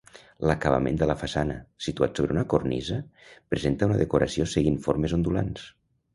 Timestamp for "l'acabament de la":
0.51-1.15